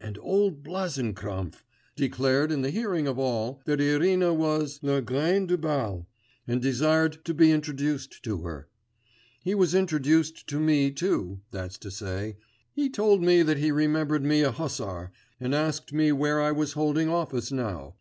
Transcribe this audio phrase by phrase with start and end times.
[0.00, 1.62] And old Blazenkrampf
[1.94, 6.08] declared in the hearing of all, that Irina was la reine du bal,
[6.44, 8.68] and desired to be introduced to her;
[9.44, 12.36] he was introduced to me too, that's to say,
[12.72, 16.72] he told me that he remembered me a hussar, and asked me where I was
[16.72, 17.94] holding office now.